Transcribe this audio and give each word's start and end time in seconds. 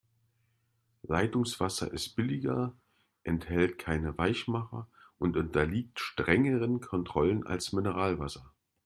Leitungswasser 1.03 1.93
ist 1.93 2.15
billiger, 2.15 2.75
enthält 3.21 3.77
keinen 3.77 4.17
Weichmacher 4.17 4.89
und 5.19 5.37
unterliegt 5.37 5.99
strengeren 5.99 6.79
Kontrollen 6.81 7.45
als 7.45 7.71
Mineralwasser. 7.71 8.51